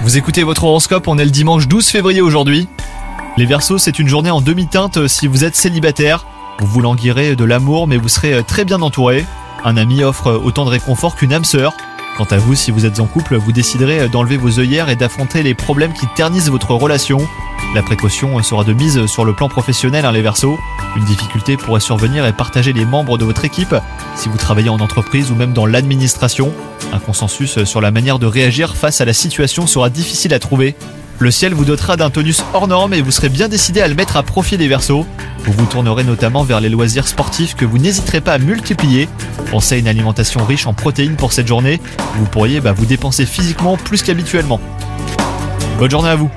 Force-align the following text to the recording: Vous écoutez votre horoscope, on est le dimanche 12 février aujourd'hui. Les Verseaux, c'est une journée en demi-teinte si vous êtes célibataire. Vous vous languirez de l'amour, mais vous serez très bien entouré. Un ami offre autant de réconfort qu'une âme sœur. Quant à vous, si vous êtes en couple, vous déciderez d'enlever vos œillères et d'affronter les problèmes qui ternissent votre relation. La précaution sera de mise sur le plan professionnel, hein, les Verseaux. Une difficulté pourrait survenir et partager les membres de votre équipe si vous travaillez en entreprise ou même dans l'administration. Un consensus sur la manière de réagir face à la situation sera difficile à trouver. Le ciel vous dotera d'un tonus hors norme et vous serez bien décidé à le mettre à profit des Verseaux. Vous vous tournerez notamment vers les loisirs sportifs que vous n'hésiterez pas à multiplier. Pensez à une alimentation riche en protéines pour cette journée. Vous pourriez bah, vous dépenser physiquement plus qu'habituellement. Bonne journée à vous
Vous 0.00 0.16
écoutez 0.16 0.42
votre 0.42 0.64
horoscope, 0.64 1.06
on 1.06 1.16
est 1.16 1.24
le 1.24 1.30
dimanche 1.30 1.68
12 1.68 1.86
février 1.86 2.20
aujourd'hui. 2.20 2.66
Les 3.36 3.46
Verseaux, 3.46 3.78
c'est 3.78 4.00
une 4.00 4.08
journée 4.08 4.32
en 4.32 4.40
demi-teinte 4.40 5.06
si 5.06 5.28
vous 5.28 5.44
êtes 5.44 5.54
célibataire. 5.54 6.26
Vous 6.58 6.66
vous 6.66 6.80
languirez 6.80 7.36
de 7.36 7.44
l'amour, 7.44 7.86
mais 7.86 7.96
vous 7.96 8.08
serez 8.08 8.42
très 8.42 8.64
bien 8.64 8.82
entouré. 8.82 9.24
Un 9.64 9.76
ami 9.76 10.02
offre 10.02 10.32
autant 10.32 10.64
de 10.64 10.70
réconfort 10.70 11.14
qu'une 11.14 11.32
âme 11.32 11.44
sœur. 11.44 11.74
Quant 12.16 12.24
à 12.24 12.38
vous, 12.38 12.56
si 12.56 12.72
vous 12.72 12.84
êtes 12.84 12.98
en 12.98 13.06
couple, 13.06 13.36
vous 13.36 13.52
déciderez 13.52 14.08
d'enlever 14.08 14.36
vos 14.36 14.58
œillères 14.58 14.88
et 14.88 14.96
d'affronter 14.96 15.44
les 15.44 15.54
problèmes 15.54 15.92
qui 15.92 16.08
ternissent 16.16 16.48
votre 16.48 16.74
relation. 16.74 17.18
La 17.74 17.82
précaution 17.82 18.42
sera 18.42 18.64
de 18.64 18.74
mise 18.74 19.06
sur 19.06 19.24
le 19.24 19.32
plan 19.32 19.48
professionnel, 19.48 20.04
hein, 20.04 20.12
les 20.12 20.20
Verseaux. 20.20 20.58
Une 20.94 21.06
difficulté 21.06 21.56
pourrait 21.56 21.80
survenir 21.80 22.26
et 22.26 22.32
partager 22.34 22.74
les 22.74 22.84
membres 22.84 23.16
de 23.16 23.24
votre 23.24 23.46
équipe 23.46 23.74
si 24.14 24.28
vous 24.28 24.36
travaillez 24.36 24.68
en 24.68 24.78
entreprise 24.78 25.30
ou 25.30 25.34
même 25.34 25.54
dans 25.54 25.64
l'administration. 25.64 26.52
Un 26.92 26.98
consensus 26.98 27.64
sur 27.64 27.80
la 27.80 27.90
manière 27.90 28.18
de 28.18 28.26
réagir 28.26 28.76
face 28.76 29.00
à 29.00 29.06
la 29.06 29.14
situation 29.14 29.66
sera 29.66 29.88
difficile 29.88 30.34
à 30.34 30.38
trouver. 30.38 30.76
Le 31.18 31.30
ciel 31.30 31.54
vous 31.54 31.64
dotera 31.64 31.96
d'un 31.96 32.10
tonus 32.10 32.44
hors 32.52 32.68
norme 32.68 32.92
et 32.92 33.00
vous 33.00 33.10
serez 33.10 33.30
bien 33.30 33.48
décidé 33.48 33.80
à 33.80 33.88
le 33.88 33.94
mettre 33.94 34.18
à 34.18 34.22
profit 34.22 34.58
des 34.58 34.68
Verseaux. 34.68 35.06
Vous 35.44 35.52
vous 35.52 35.64
tournerez 35.64 36.04
notamment 36.04 36.44
vers 36.44 36.60
les 36.60 36.68
loisirs 36.68 37.08
sportifs 37.08 37.56
que 37.56 37.64
vous 37.64 37.78
n'hésiterez 37.78 38.20
pas 38.20 38.34
à 38.34 38.38
multiplier. 38.38 39.08
Pensez 39.50 39.76
à 39.76 39.78
une 39.78 39.88
alimentation 39.88 40.44
riche 40.44 40.66
en 40.66 40.74
protéines 40.74 41.16
pour 41.16 41.32
cette 41.32 41.48
journée. 41.48 41.80
Vous 42.16 42.26
pourriez 42.26 42.60
bah, 42.60 42.72
vous 42.72 42.84
dépenser 42.84 43.24
physiquement 43.24 43.78
plus 43.78 44.02
qu'habituellement. 44.02 44.60
Bonne 45.78 45.90
journée 45.90 46.10
à 46.10 46.16
vous 46.16 46.30